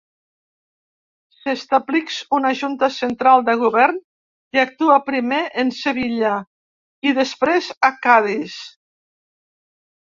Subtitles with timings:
[1.41, 4.01] S'establix una Junta Central de Govern
[4.57, 6.35] que actua primer en Sevilla
[7.11, 8.61] i després a Cadis.